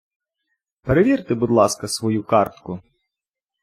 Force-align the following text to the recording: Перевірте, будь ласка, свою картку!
Перевірте, 0.81 1.35
будь 1.35 1.51
ласка, 1.51 1.87
свою 1.87 2.23
картку! 2.23 2.79